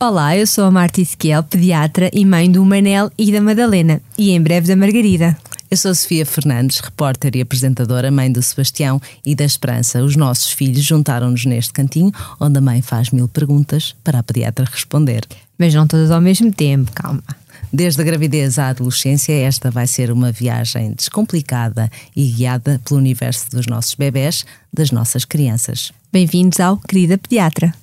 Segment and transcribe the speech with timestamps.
[0.00, 4.30] Olá, eu sou a Marta Ezequiel, pediatra e mãe do Manel e da Madalena, e
[4.30, 5.36] em breve da Margarida.
[5.68, 10.00] Eu sou a Sofia Fernandes, repórter e apresentadora, mãe do Sebastião e da Esperança.
[10.04, 14.64] Os nossos filhos juntaram-nos neste cantinho, onde a mãe faz mil perguntas para a pediatra
[14.70, 15.26] responder.
[15.58, 17.24] Mas não todas ao mesmo tempo, calma.
[17.72, 23.50] Desde a gravidez à adolescência, esta vai ser uma viagem descomplicada e guiada pelo universo
[23.50, 25.92] dos nossos bebés, das nossas crianças.
[26.10, 27.74] Bem-vindos ao Querida Pediatra.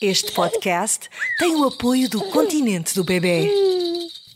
[0.00, 3.46] Este podcast tem o apoio do Continente do Bebê.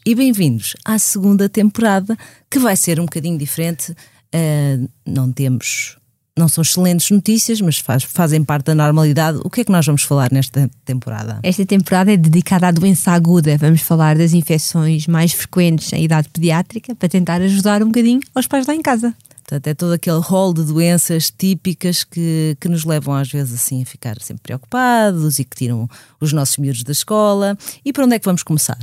[0.05, 2.15] E bem-vindos à segunda temporada,
[2.51, 3.93] que vai ser um bocadinho diferente.
[3.93, 6.00] Uh, não temos.
[6.37, 9.39] Não são excelentes notícias, mas faz, fazem parte da normalidade.
[9.45, 11.41] O que é que nós vamos falar nesta temporada?
[11.43, 13.57] Esta temporada é dedicada à doença aguda.
[13.59, 18.47] Vamos falar das infecções mais frequentes em idade pediátrica para tentar ajudar um bocadinho aos
[18.47, 19.15] pais lá em casa.
[19.51, 23.83] Portanto, é todo aquele rol de doenças típicas que, que nos levam às vezes assim
[23.83, 25.89] a ficar sempre preocupados e que tiram
[26.21, 27.59] os nossos miúdos da escola.
[27.85, 28.79] E por onde é que vamos começar?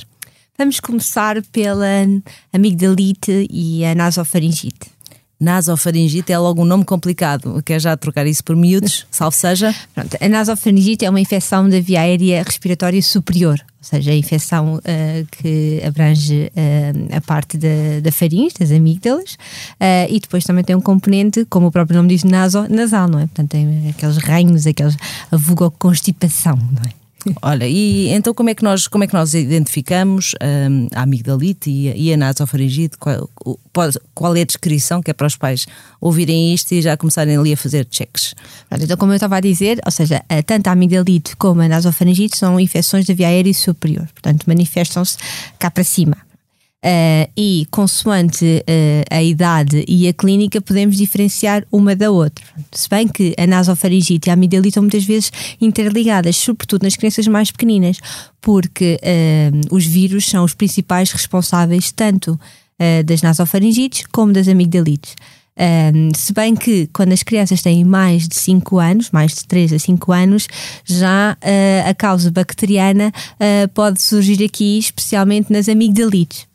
[0.58, 1.86] Vamos começar pela
[2.52, 4.97] amigdalite e a nasofaringite.
[5.40, 7.62] Nasofaringite é logo um nome complicado.
[7.64, 9.06] Quer já trocar isso por miúdos?
[9.12, 9.74] Salve seja.
[9.94, 14.76] Pronto, a nasofaringite é uma infecção da via aérea respiratória superior, ou seja, a infecção
[14.76, 20.64] uh, que abrange uh, a parte da, da faringe, das amígdalas, uh, e depois também
[20.64, 23.28] tem um componente, como o próprio nome diz, naso, nasal, não é?
[23.28, 24.98] Portanto, tem aqueles ranhos, aqueles,
[25.32, 27.07] a vulgoconstipação, não é?
[27.42, 31.70] Olha, e então como é que nós, como é que nós identificamos um, a amigdalite
[31.70, 32.98] e a, e a nasofaringite?
[32.98, 33.30] Qual,
[34.14, 35.66] qual, é a descrição que é para os pais
[36.00, 38.36] ouvirem isto e já começarem ali a fazer checks?
[38.72, 42.60] Então, como eu estava a dizer, ou seja, tanto a amigdalite como a nasofaringite são
[42.60, 45.18] infecções da via aérea superior, portanto manifestam-se
[45.60, 46.27] cá para cima.
[46.88, 52.46] Uh, e, consoante uh, a idade e a clínica, podemos diferenciar uma da outra.
[52.72, 57.28] Se bem que a nasofaringite e a amigdalite estão muitas vezes interligadas, sobretudo nas crianças
[57.28, 57.98] mais pequeninas,
[58.40, 62.40] porque uh, os vírus são os principais responsáveis tanto
[63.08, 65.16] das nasofaringites como das amigdalites.
[66.16, 69.80] se bem que quando as crianças têm mais de 5 anos, mais de 3 a
[69.80, 70.48] 5 anos,
[70.86, 76.48] já uh, a causa bacteriana uh, pode surgir aqui, especialmente nas amigdalites.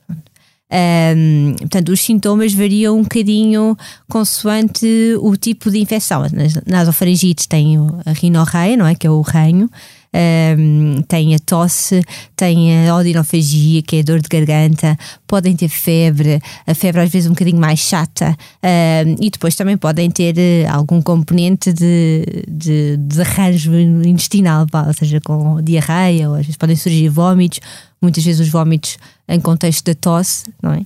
[0.72, 3.76] Um, portanto, os sintomas variam um bocadinho
[4.08, 4.86] consoante
[5.20, 6.22] o tipo de infecção.
[6.32, 8.94] Nas nasofaringites tem a rinorreia, não é?
[8.94, 9.68] Que é o ranho.
[10.14, 12.02] Um, tem a tosse,
[12.36, 14.94] tem a odinofagia, que é a dor de garganta,
[15.26, 19.74] podem ter febre, a febre às vezes um bocadinho mais chata, um, e depois também
[19.78, 26.34] podem ter uh, algum componente de, de, de arranjo intestinal, ou seja, com diarreia, ou
[26.34, 27.60] às vezes podem surgir vômitos,
[28.02, 28.98] muitas vezes os vômitos
[29.28, 30.84] em contexto da tosse, não é?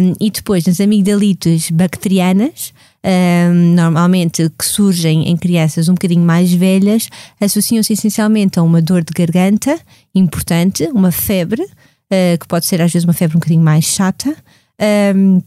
[0.00, 2.72] Um, e depois nas amigdalites bacterianas,
[3.04, 7.08] um, normalmente que surgem em crianças um bocadinho mais velhas,
[7.40, 9.78] associam-se essencialmente a uma dor de garganta
[10.14, 14.34] importante, uma febre, uh, que pode ser às vezes uma febre um bocadinho mais chata.
[15.14, 15.42] Um,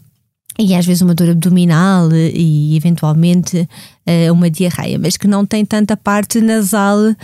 [0.58, 3.68] e às vezes uma dor abdominal e eventualmente
[4.06, 7.16] uh, uma diarreia, mas que não tem tanta parte nasal uh,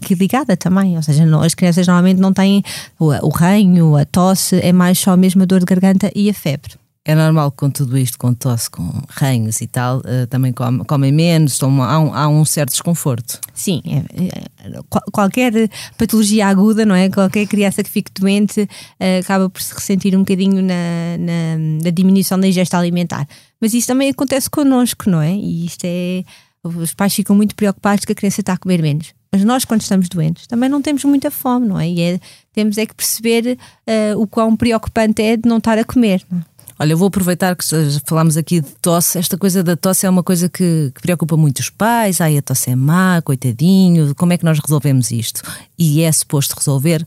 [0.00, 2.62] que ligada também, ou seja, não, as crianças normalmente não têm
[2.98, 6.34] o, o ranho, a tosse, é mais só mesmo a dor de garganta e a
[6.34, 6.81] febre.
[7.04, 11.10] É normal com tudo isto, com tosse, com ranhos e tal, uh, também comem, comem
[11.10, 13.40] menos, tomam, há, um, há um certo desconforto.
[13.52, 14.80] Sim, é, é,
[15.10, 15.52] qualquer
[15.98, 17.10] patologia aguda, não é?
[17.10, 21.90] Qualquer criança que fique doente uh, acaba por se ressentir um bocadinho na, na, na,
[21.90, 23.26] diminuição da ingesta alimentar.
[23.60, 25.34] Mas isso também acontece connosco, não é?
[25.34, 26.22] E isto é.
[26.62, 29.12] Os pais ficam muito preocupados que a criança está a comer menos.
[29.32, 31.88] Mas nós, quando estamos doentes, também não temos muita fome, não é?
[31.88, 32.20] E é,
[32.52, 33.58] temos é que perceber
[33.88, 36.22] uh, o quão preocupante é de não estar a comer.
[36.30, 36.51] Não é?
[36.78, 37.64] Olha, eu vou aproveitar que
[38.06, 39.18] falámos aqui de tosse.
[39.18, 42.20] Esta coisa da tosse é uma coisa que, que, preocupa muito os pais.
[42.20, 44.14] Ai, a tosse é má, coitadinho.
[44.14, 45.42] Como é que nós resolvemos isto?
[45.78, 47.04] E é suposto resolver?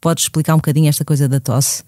[0.00, 1.82] Podes explicar um bocadinho esta coisa da tosse?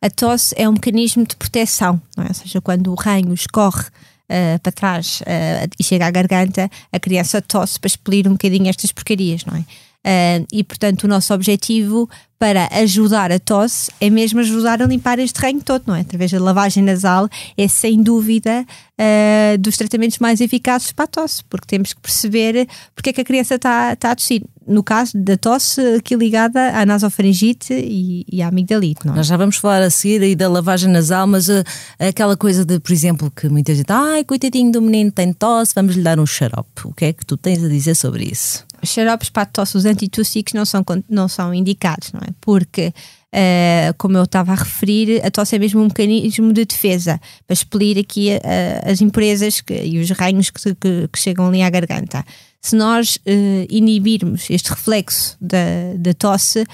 [0.00, 2.22] A tosse é um mecanismo de proteção, é?
[2.22, 6.98] ou seja, quando o ranho escorre uh, para trás uh, e chega à garganta, a
[6.98, 9.64] criança tosse para expelir um bocadinho estas porcarias, não é?
[10.04, 12.10] Uh, e portanto, o nosso objetivo
[12.42, 16.00] para ajudar a tosse é mesmo ajudar a limpar este ranho todo, não é?
[16.00, 18.66] Através da lavagem nasal é sem dúvida
[18.98, 22.66] uh, dos tratamentos mais eficazes para a tosse, porque temos que perceber
[22.96, 24.42] porque é que a criança está, está a tossir.
[24.66, 29.18] No caso da tosse, aqui ligada à nasofaringite e, e à amigdalite, não é?
[29.18, 31.62] Nós já vamos falar a seguir aí da lavagem nasal, mas uh,
[31.96, 35.94] aquela coisa de, por exemplo, que muita gente, ai, coitadinho do menino tem tosse, vamos
[35.94, 36.86] lhe dar um xarope.
[36.86, 38.64] O que é que tu tens a dizer sobre isso?
[38.84, 42.30] Xaropes para a tosse, os antitussicos não são, não são indicados, não é?
[42.40, 47.20] Porque, uh, como eu estava a referir, a tosse é mesmo um mecanismo de defesa
[47.46, 51.62] para expelir aqui uh, as impurezas que, e os ranhos que, que, que, chegam ali
[51.62, 52.24] à garganta.
[52.60, 53.20] Se nós uh,
[53.68, 56.64] inibirmos este reflexo da, da tosse,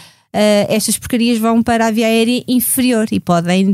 [0.68, 3.72] estas porcarias vão para a via aérea inferior e podem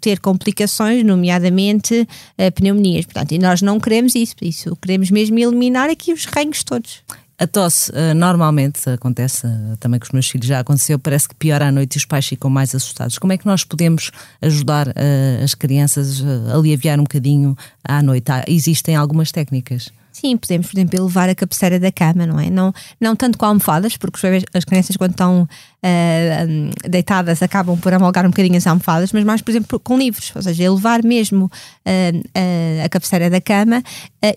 [0.00, 2.06] ter complicações, nomeadamente
[2.54, 3.04] pneumonias.
[3.04, 7.02] Portanto, e nós não queremos isso, isso queremos mesmo eliminar aqui os ranhos todos.
[7.40, 11.34] A tosse uh, normalmente acontece, uh, também com os meus filhos já aconteceu, parece que
[11.34, 13.16] piora à noite e os pais ficam mais assustados.
[13.16, 14.10] Como é que nós podemos
[14.42, 18.30] ajudar uh, as crianças a aliviar um bocadinho à noite?
[18.30, 19.90] Há, existem algumas técnicas.
[20.12, 22.50] Sim, podemos, por exemplo, elevar a cabeceira da cama, não é?
[22.50, 24.18] Não, não tanto com almofadas, porque
[24.52, 25.48] as crianças, quando estão
[25.84, 30.32] uh, deitadas, acabam por amolgar um bocadinho as almofadas, mas mais, por exemplo, com livros,
[30.34, 33.82] ou seja, elevar mesmo uh, a cabeceira da cama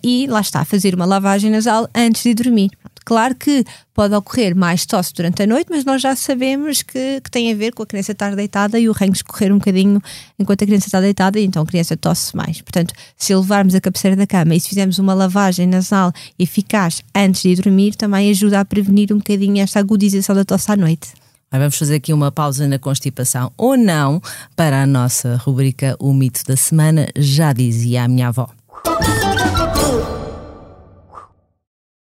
[0.04, 2.72] e lá está, fazer uma lavagem nasal antes de dormir.
[3.06, 7.30] Claro que pode ocorrer mais tosse durante a noite, mas nós já sabemos que, que
[7.30, 10.02] tem a ver com a criança estar deitada e o ranho escorrer um bocadinho
[10.40, 12.62] enquanto a criança está deitada e então a criança tosse mais.
[12.62, 17.42] Portanto, se levarmos a cabeceira da cama e se fizermos uma lavagem nasal eficaz antes
[17.42, 21.12] de dormir, também ajuda a prevenir um bocadinho esta agudização da tosse à noite.
[21.60, 24.20] Vamos fazer aqui uma pausa na constipação ou não
[24.56, 28.50] para a nossa rubrica O Mito da Semana, já dizia a minha avó.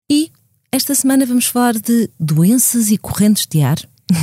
[0.10, 0.32] E
[0.72, 3.78] esta semana vamos falar de doenças e correntes de ar.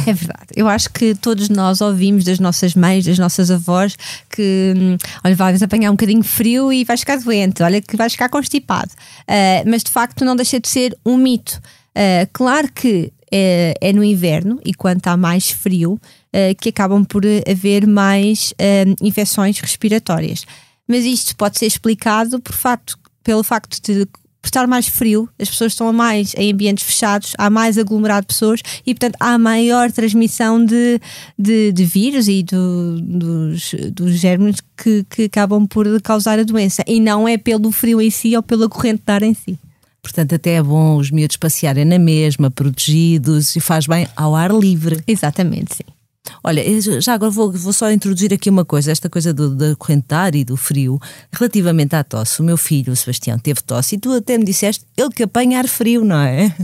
[0.07, 0.47] É verdade.
[0.57, 3.97] Eu acho que todos nós ouvimos das nossas mães, das nossas avós,
[4.31, 8.13] que hum, olha, vais apanhar um bocadinho frio e vais ficar doente, olha que vais
[8.13, 8.91] ficar constipado.
[9.23, 11.61] Uh, mas de facto não deixa de ser um mito.
[11.91, 17.05] Uh, claro que é, é, no inverno e quando está mais frio uh, que acabam
[17.05, 18.53] por haver mais
[19.01, 20.45] infecções respiratórias.
[20.89, 24.07] Mas isto pode ser explicado por facto, pelo facto de
[24.41, 28.29] por estar mais frio, as pessoas estão mais em ambientes fechados, há mais aglomerado de
[28.29, 30.99] pessoas e, portanto, há maior transmissão de,
[31.39, 36.83] de, de vírus e do, dos, dos germes que, que acabam por causar a doença.
[36.87, 39.59] E não é pelo frio em si ou pela corrente de ar em si.
[40.03, 44.51] Portanto, até é bom os miúdos passearem na mesma, protegidos e faz bem ao ar
[44.53, 45.03] livre.
[45.07, 46.00] Exatamente, sim.
[46.43, 46.63] Olha,
[47.01, 50.15] já agora vou, vou só introduzir aqui uma coisa, esta coisa do, da corrente de
[50.15, 50.99] ar e do frio,
[51.33, 52.41] relativamente à tosse.
[52.41, 55.59] O meu filho, o Sebastião, teve tosse e tu até me disseste ele que apanha
[55.59, 56.55] ar frio, não é?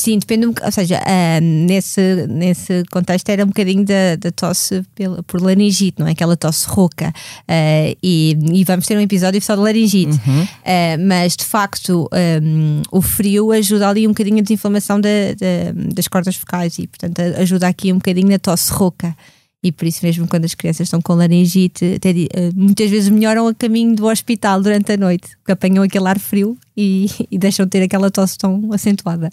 [0.00, 4.82] Sim, depende um Ou seja, uh, nesse, nesse contexto era um bocadinho da, da tosse
[4.94, 6.12] pela, por laringite, não é?
[6.12, 7.08] Aquela tosse rouca.
[7.42, 10.18] Uh, e, e, vamos ter um episódio só de laringite.
[10.26, 10.42] Uhum.
[10.42, 12.08] Uh, mas de facto,
[12.42, 16.86] um, o frio ajuda ali um bocadinho a desinflamação da, da, das cordas focais e,
[16.86, 19.14] portanto, ajuda aqui um bocadinho na tosse rouca
[19.62, 22.14] e por isso mesmo quando as crianças estão com laringite até,
[22.54, 26.56] muitas vezes melhoram a caminho do hospital durante a noite porque apanham aquele ar frio
[26.76, 29.30] e, e deixam de ter aquela tosse tão acentuada.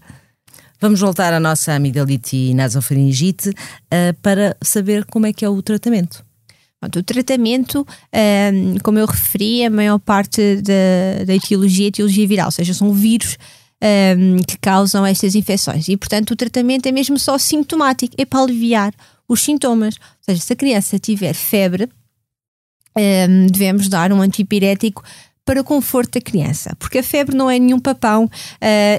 [0.80, 5.62] Vamos voltar à nossa amigdalite e nasofaringite uh, para saber como é que é o
[5.62, 6.24] tratamento.
[6.80, 7.86] O tratamento,
[8.54, 12.72] um, como eu referi, a maior parte da, da etiologia é etiologia viral, ou seja,
[12.72, 13.36] são vírus
[13.84, 15.88] um, que causam estas infecções.
[15.88, 18.94] E, portanto, o tratamento é mesmo só sintomático, é para aliviar
[19.28, 19.96] os sintomas.
[19.96, 21.90] Ou seja, se a criança tiver febre,
[22.98, 25.04] um, devemos dar um antipirético
[25.48, 28.30] para o conforto da criança, porque a febre não é nenhum papão uh,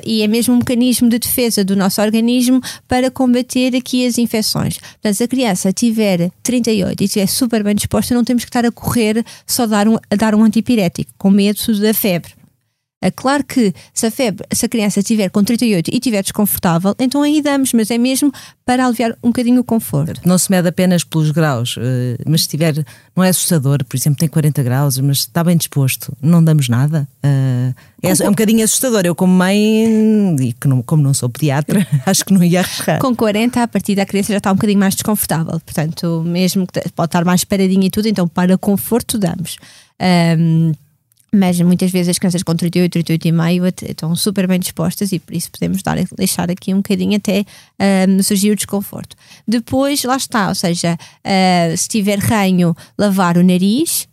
[0.03, 2.59] e é mesmo um mecanismo de defesa do nosso organismo
[2.89, 4.79] para combater aqui as infecções.
[4.79, 8.65] Portanto, se a criança tiver 38 e estiver super bem disposta, não temos que estar
[8.65, 12.38] a correr só dar um, a dar um antipirético, com medo da febre.
[13.01, 16.97] É claro que se a febre, se a criança estiver com 38 e estiver desconfortável,
[16.99, 18.33] então aí damos, mas é mesmo
[18.67, 20.21] para aliviar um bocadinho o conforto.
[20.25, 24.19] Não se mede apenas pelos graus, eh, mas se tiver, não é assustador, por exemplo,
[24.19, 27.07] tem 40 graus, mas está bem disposto, não damos nada.
[27.23, 29.03] Eh, é, é um bocadinho assustador.
[29.05, 30.53] Eu, como mãe, e
[30.85, 32.99] como não sou pediatra, acho que não ia arriscar.
[32.99, 36.81] Com 40, a partir da criança já está um bocadinho mais desconfortável, portanto, mesmo que
[36.91, 39.57] pode estar mais paradinha e tudo, então para conforto damos.
[40.01, 40.73] Um,
[41.33, 45.19] mas muitas vezes as crianças com 38, 38 e meio estão super bem dispostas e
[45.19, 47.45] por isso podemos dar, deixar aqui um bocadinho até
[48.09, 49.15] um, surgir o desconforto.
[49.47, 54.09] Depois, lá está, ou seja, uh, se tiver ranho, lavar o nariz.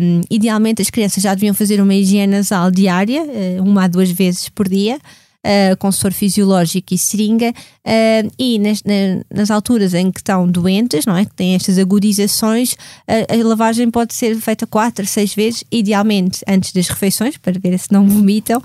[0.00, 4.10] Um, idealmente as crianças já deviam fazer uma higiene nasal diária, uh, uma a duas
[4.10, 4.98] vezes por dia.
[5.44, 10.48] Uh, com soro fisiológico e seringa, uh, e nas, na, nas alturas em que estão
[10.48, 11.24] doentes, não é?
[11.24, 16.88] Que têm estas agudizações, a lavagem pode ser feita quatro, seis vezes, idealmente antes das
[16.88, 18.62] refeições, para ver se não vomitam.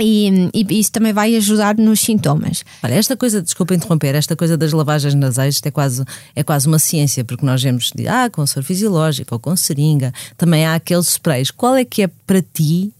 [0.00, 2.64] E, e, isso também vai ajudar nos sintomas.
[2.82, 6.04] Olha, esta coisa, desculpa interromper, esta coisa das lavagens nasais isto é quase,
[6.34, 10.66] é quase uma ciência, porque nós vemos, ah, com soro fisiológico ou com seringa, também
[10.66, 11.50] há aqueles sprays.
[11.50, 12.92] Qual é que é para ti,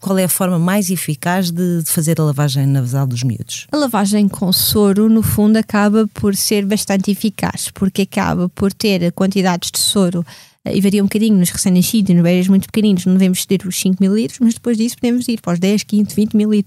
[0.00, 3.66] qual é a forma mais eficaz de, de fazer a lavagem nasal dos miúdos?
[3.72, 9.12] A lavagem com soro, no fundo, acaba por ser bastante eficaz, porque acaba por ter
[9.12, 10.24] quantidades de soro
[10.72, 13.76] e varia um bocadinho nos recém-nascidos e nos bebês muito pequeninos, não devemos ter os
[13.78, 16.64] 5 ml, mas depois disso podemos ir para os 10, 15, 20 ml.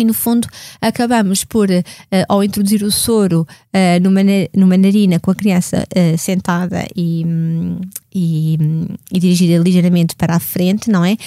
[0.00, 0.48] E no fundo
[0.80, 1.82] acabamos por, uh,
[2.26, 4.22] ao introduzir o soro uh, numa,
[4.56, 7.78] numa narina com a criança uh, sentada e, um,
[8.14, 11.18] e, um, e dirigida ligeiramente para a frente, não é?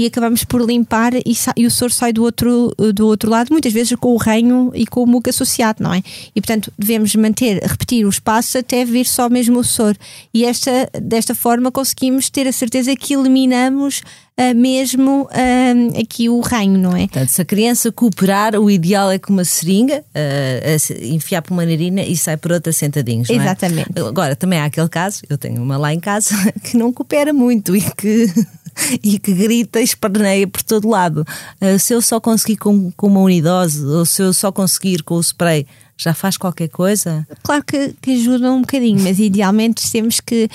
[0.00, 3.72] E acabamos por limpar e, e, o soro sai do outro, do outro lado, muitas
[3.72, 6.02] vezes com o reino e com o muco associado, não é?
[6.34, 9.98] E portanto devemos manter, repetir o espaço até vir só mesmo o soro.
[10.32, 14.02] E esta, desta forma conseguimos ter a certeza que eliminamos
[14.40, 17.00] uh, mesmo uh, aqui o reino, não é?
[17.00, 21.64] Portanto, se a criança cooperar, o ideal é que uma seringa uh, enfiar por uma
[21.64, 23.38] narina e sai por outra sentadinhos, não é?
[23.38, 23.90] Exatamente.
[23.96, 27.76] Agora, também há aquele caso, eu tenho uma lá em casa que não coopera muito
[27.76, 28.32] e que
[29.02, 31.24] e que grita e esperneia por todo lado.
[31.60, 35.14] Uh, se eu só conseguir com, com uma unidose ou se eu só conseguir com
[35.16, 37.26] o spray, já faz qualquer coisa?
[37.42, 40.48] Claro que, que ajuda um bocadinho, mas idealmente temos que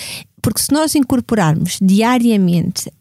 [0.46, 2.92] porque se nós incorporarmos diariamente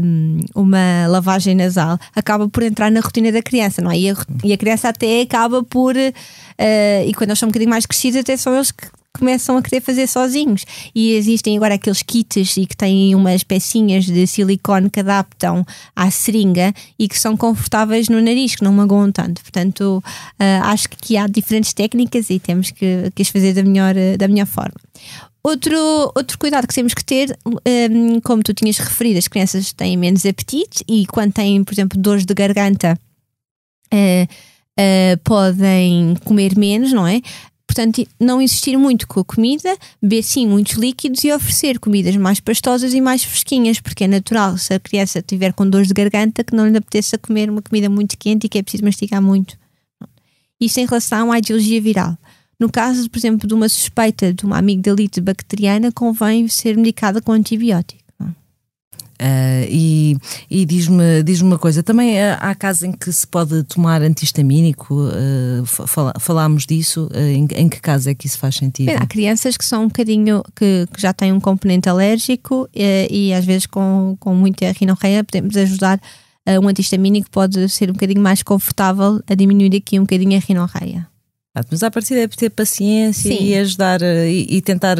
[0.00, 3.98] um, uma lavagem nasal, acaba por entrar na rotina da criança, não é?
[3.98, 5.96] E a, e a criança até acaba por.
[5.96, 8.86] Uh, e quando eles são um bocadinho mais crescidos, até são eles que
[9.18, 10.64] começam a querer fazer sozinhos.
[10.94, 16.10] E existem agora aqueles kits e que têm umas pecinhas de silicone que adaptam à
[16.10, 19.42] seringa e que são confortáveis no nariz, que não magoam tanto.
[19.42, 23.94] Portanto, uh, acho que há diferentes técnicas e temos que, que as fazer da melhor,
[24.18, 24.74] da melhor forma.
[25.42, 25.76] Outro,
[26.16, 30.24] outro cuidado que temos que ter, um, como tu tinhas referido, as crianças têm menos
[30.24, 32.98] apetite e quando têm, por exemplo, dores de garganta,
[33.92, 34.24] uh,
[34.80, 37.20] uh, podem comer menos, não é?
[37.66, 42.38] Portanto, não insistir muito com a comida, beber sim muitos líquidos e oferecer comidas mais
[42.38, 46.44] pastosas e mais fresquinhas, porque é natural, se a criança tiver com dores de garganta,
[46.44, 49.58] que não lhe apeteça comer uma comida muito quente e que é preciso mastigar muito.
[50.60, 52.16] Isso em relação à ideologia viral.
[52.60, 57.32] No caso, por exemplo, de uma suspeita de uma amigdalite bacteriana, convém ser medicada com
[57.32, 58.03] antibiótico.
[59.20, 60.16] Uh, e,
[60.50, 64.94] e diz-me diz uma coisa, também uh, há casos em que se pode tomar antihistamínico,
[64.94, 68.86] uh, fal falámos disso, em, em, que caso é que isso faz sentido?
[68.86, 73.32] Bem, há crianças que são um bocadinho, que, que já têm um componente alérgico e
[73.32, 76.00] às vezes com, com muita rinorreia podemos ajudar,
[76.62, 81.13] um antihistamínico pode ser um bocadinho mais confortável a diminuir aqui um bocadinho a rinorreia.
[81.70, 83.44] Mas a partir é ter paciência Sim.
[83.44, 84.96] e ajudar e, e tentar,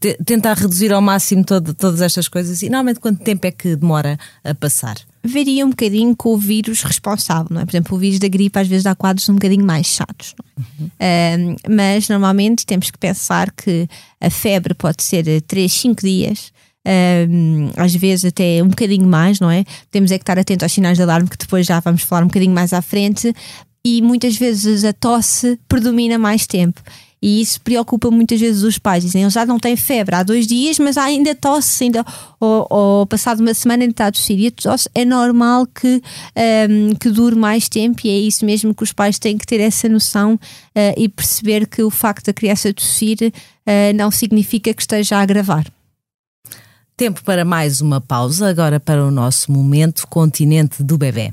[0.00, 2.62] te, tentar reduzir ao máximo todo, todas estas coisas.
[2.62, 4.96] E normalmente quanto tempo é que demora a passar?
[5.22, 7.64] Varia um bocadinho com o vírus responsável, não é?
[7.64, 10.90] Por exemplo, o vírus da gripe às vezes dá quadros um bocadinho mais chatos, uhum.
[10.90, 13.88] um, mas normalmente temos que pensar que
[14.20, 16.52] a febre pode ser 3, 5 dias.
[16.86, 19.64] Um, às vezes até um bocadinho mais, não é?
[19.90, 22.26] Temos é que estar atento aos sinais de alarme, que depois já vamos falar um
[22.26, 23.32] bocadinho mais à frente,
[23.84, 26.80] e muitas vezes a tosse predomina mais tempo.
[27.24, 29.02] E isso preocupa muitas vezes os pais.
[29.02, 32.04] Dizem, ele já não tem febre há dois dias, mas ainda tosse, ainda,
[32.38, 34.38] ou, ou passado uma semana ainda está a tossir.
[34.38, 36.02] E a tosse é normal que,
[36.68, 39.58] um, que dure mais tempo e é isso mesmo que os pais têm que ter
[39.58, 44.82] essa noção uh, e perceber que o facto da criança tossir uh, não significa que
[44.82, 45.66] esteja a agravar.
[46.94, 51.32] Tempo para mais uma pausa, agora para o nosso momento continente do bebê.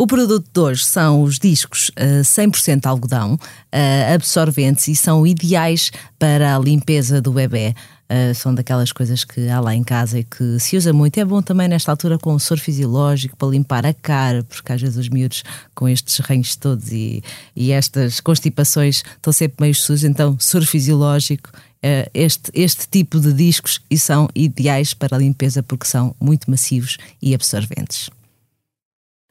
[0.00, 5.92] O produto de hoje são os discos uh, 100% algodão, uh, absorventes e são ideais
[6.18, 7.74] para a limpeza do bebê.
[8.08, 11.18] Uh, são daquelas coisas que há lá em casa e que se usa muito.
[11.18, 14.80] É bom também nesta altura com o soro fisiológico para limpar a cara, porque às
[14.80, 17.22] vezes os miúdos com estes ranhos todos e,
[17.54, 21.50] e estas constipações estão sempre meio sujos, então soro fisiológico.
[21.84, 26.50] Uh, este, este tipo de discos e são ideais para a limpeza porque são muito
[26.50, 28.08] macios e absorventes.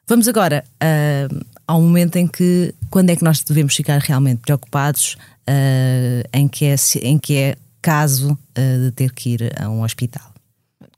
[0.10, 5.16] Vamos agora uh, ao momento em que, quando é que nós devemos ficar realmente preocupados
[5.48, 9.84] uh, em, que é, em que é caso uh, de ter que ir a um
[9.84, 10.34] hospital?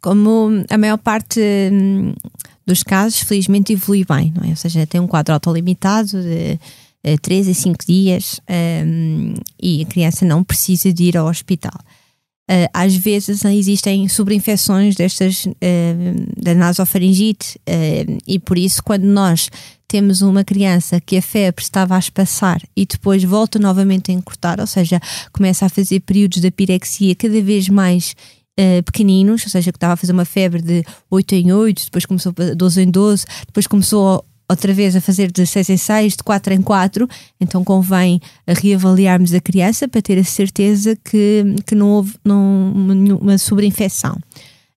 [0.02, 2.14] Como a maior parte hum,
[2.66, 4.52] dos casos, felizmente, evolui bem, não é?
[4.52, 6.58] Ou seja, tem um quadro autolimitado de
[7.06, 8.40] uh, 3 a 5 dias
[8.88, 11.78] um, e a criança não precisa de ir ao hospital.
[12.52, 15.54] Uh, às vezes existem sobreinfecções destas uh,
[16.38, 19.50] da nasofaringite uh, e por isso quando nós
[19.88, 24.60] temos uma criança que a febre estava a espaçar e depois volta novamente a encurtar,
[24.62, 25.02] ou seja,
[25.34, 28.16] começa a fazer períodos de pirexia cada vez mais
[28.58, 32.06] uh, pequeninos, ou seja, que estava a fazer uma febre de 8 em 8, depois
[32.06, 36.18] começou a 12 em 12, depois começou outra vez a fazer de 6 em 6,
[36.18, 37.08] de 4 em 4,
[37.40, 42.72] então convém reavaliarmos a criança para ter a certeza que, que não houve não,
[43.20, 44.18] uma sobreinfecção.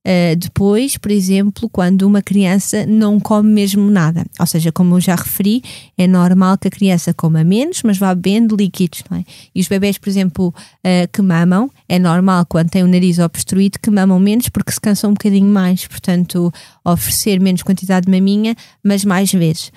[0.07, 5.01] Uh, depois, por exemplo, quando uma criança não come mesmo nada, ou seja, como eu
[5.01, 5.63] já referi,
[5.97, 9.25] é normal que a criança coma menos, mas vá bebendo líquidos, não é?
[9.55, 13.79] E os bebés, por exemplo, uh, que mamam, é normal quando têm o nariz obstruído
[13.81, 16.53] que mamam menos porque se cansam um bocadinho mais, portanto,
[16.85, 19.73] oferecer menos quantidade de maminha, mas mais vezes.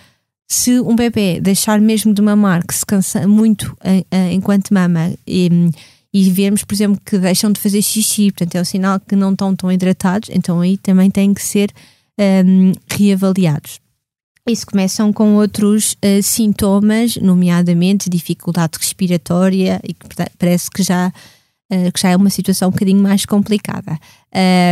[0.45, 5.71] Se um bebê deixar mesmo de mamar, que se cansa muito uh, enquanto mama, e,
[6.13, 9.31] e vemos, por exemplo, que deixam de fazer xixi, portanto é um sinal que não
[9.31, 11.71] estão tão hidratados, então aí também têm que ser
[12.19, 13.79] um, reavaliados.
[14.47, 20.07] Isso começam com outros uh, sintomas, nomeadamente dificuldade respiratória, e que
[20.39, 21.11] parece que já,
[21.71, 23.99] uh, que já é uma situação um bocadinho mais complicada.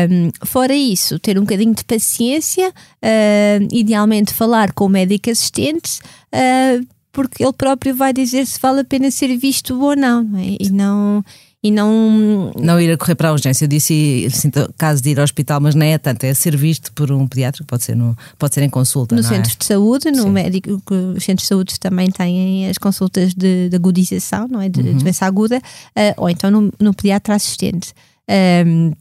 [0.09, 5.99] Um, fora isso, ter um bocadinho de paciência, uh, idealmente falar com o médico assistente,
[7.15, 10.57] porque ele próprio vai dizer se vale a pena ser visto ou não, não é?
[10.59, 11.23] E não
[11.63, 12.51] e não.
[12.59, 13.63] Não ir a correr para a urgência.
[13.63, 16.93] Eu disse, assim, caso de ir ao hospital, mas não é tanto, é ser visto
[16.93, 19.15] por um pediatra, pode ser, no, pode ser em consulta.
[19.15, 19.23] No é?
[19.23, 19.55] centro é?
[19.57, 20.29] de saúde, no Sim.
[20.29, 20.79] médico,
[21.15, 24.69] os centros de saúde também têm as consultas de, de agudização, não é?
[24.69, 24.97] De, uhum.
[24.97, 27.93] doença aguda, uh, ou então no, no pediatra assistente.
[28.67, 28.91] Um,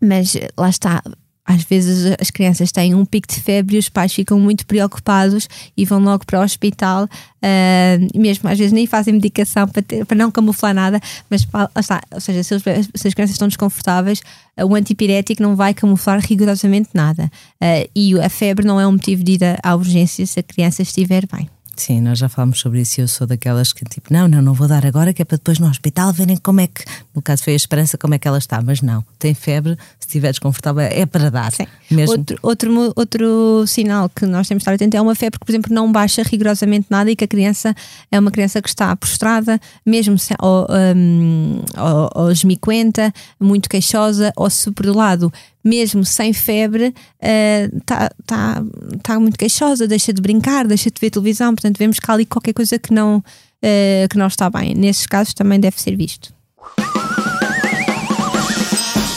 [0.00, 1.02] mas lá está,
[1.46, 5.48] às vezes as crianças têm um pico de febre e os pais ficam muito preocupados
[5.76, 10.04] e vão logo para o hospital, uh, mesmo às vezes nem fazem medicação para, ter,
[10.04, 11.00] para não camuflar nada,
[11.30, 14.20] mas está, ou seja, se, os, se, as crianças estão desconfortáveis,
[14.58, 17.30] uh, o antipirético não vai camuflar rigorosamente nada.
[17.62, 20.82] Uh, e a febre não é um motivo de ir à urgência se a criança
[20.82, 21.48] estiver bem.
[21.76, 24.54] Sim, nós já falámos sobre isso e eu sou daquelas que tipo, não, não, não
[24.54, 26.82] vou dar agora, que é para depois no hospital verem como é que,
[27.14, 30.06] no caso foi a esperança, como é que ela está, mas não, tem febre, se
[30.08, 31.52] estiver desconfortável, é para dar.
[31.52, 31.66] Sim.
[31.90, 32.12] Mesmo.
[32.16, 35.52] Outro, outro, outro sinal que nós temos de estar atentos é uma febre que, por
[35.52, 37.74] exemplo, não baixa rigorosamente nada e que a criança
[38.10, 40.66] é uma criança que está prostrada, mesmo se, ou,
[40.96, 45.30] um, ou, ou esmiquenta, muito queixosa, ou se por lado
[45.66, 48.62] mesmo sem febre, está uh, tá,
[49.02, 52.24] tá muito queixosa, deixa de brincar, deixa de ver televisão, portanto vemos que há ali
[52.24, 54.74] qualquer coisa que não, uh, que não está bem.
[54.74, 56.32] Nesses casos também deve ser visto.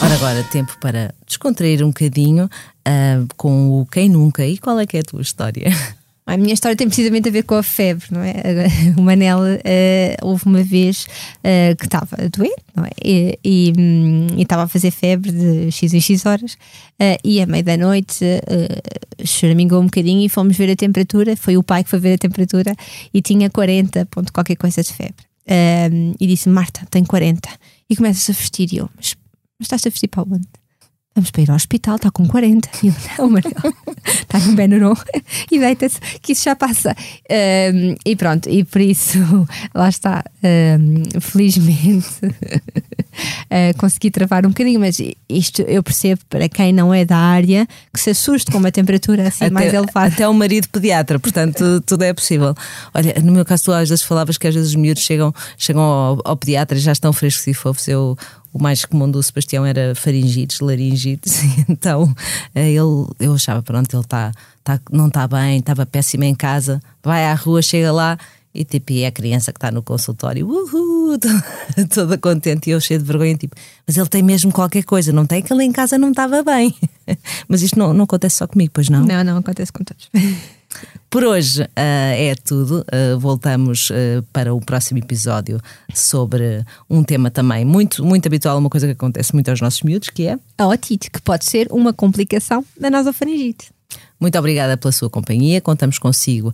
[0.02, 4.44] Ora, agora tempo para descontrair um bocadinho uh, com o Quem Nunca.
[4.46, 5.70] E qual é que é a tua história?
[6.30, 8.34] A minha história tem precisamente a ver com a febre, não é?
[8.96, 11.06] O Manel uh, houve uma vez
[11.40, 12.90] uh, que estava doente, não é?
[13.04, 17.42] E, e, um, e, estava a fazer febre de x em x horas uh, e
[17.42, 21.36] à meia da noite uh, choramingou um bocadinho e fomos ver a temperatura.
[21.36, 22.76] Foi o pai que foi ver a temperatura
[23.12, 25.26] e tinha 40 ponto qualquer coisa de febre.
[26.20, 27.50] e disse: Marta, tem 40.
[27.90, 28.72] E começa-se a vestir.
[28.72, 29.16] E eu, mas,
[29.58, 30.48] mas estás a vestir para onde?
[31.20, 32.70] Vamos para ir ao hospital, está com 40.
[32.82, 33.74] E eu, não, Manuel,
[34.06, 34.96] está no Benuron
[35.52, 36.96] e deita-se, que isso já passa.
[37.30, 39.20] Um, e pronto, e por isso,
[39.76, 46.72] lá está, um, felizmente uh, consegui travar um bocadinho, mas isto eu percebo para quem
[46.72, 50.14] não é da área que se assuste com uma temperatura assim até, mais elevada.
[50.14, 52.56] Até o marido pediatra, portanto tudo é possível.
[52.94, 55.82] Olha, no meu caso, tu às vezes falavas que às vezes os miúdos chegam, chegam
[55.82, 57.88] ao, ao pediatra e já estão frescos e fofos.
[57.88, 58.18] Eu
[58.54, 62.14] o mais comum do Sebastião era faringites, laringites, então
[62.56, 64.32] eh, ele, eu achava, pronto, ele tá,
[64.64, 68.18] tá, não está bem, estava péssimo em casa, vai à rua, chega lá
[68.54, 71.18] e tipo, e é a criança que está no consultório, uhul,
[71.94, 75.26] toda contente e eu cheio de vergonha, tipo, mas ele tem mesmo qualquer coisa, não
[75.26, 76.74] tem que ele em casa não estava bem.
[77.48, 79.06] mas isto não, não acontece só comigo, pois não?
[79.06, 80.10] Não, não acontece com todos.
[81.10, 82.82] Por hoje uh, é tudo.
[82.82, 85.60] Uh, voltamos uh, para o próximo episódio
[85.94, 90.10] sobre um tema também muito, muito habitual, uma coisa que acontece muito aos nossos miúdos,
[90.10, 93.72] que é a otite, que pode ser uma complicação da nasofaringite.
[94.20, 95.62] Muito obrigada pela sua companhia.
[95.62, 96.54] Contamos consigo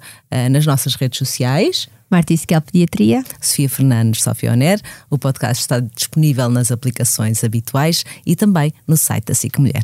[0.52, 1.90] nas nossas redes sociais.
[2.10, 3.26] Marta Isquel Pediatria.
[3.42, 4.80] Sofia Fernandes, Sofia Oner.
[5.10, 9.84] O podcast está disponível nas aplicações habituais e também no site da SIC Mulher.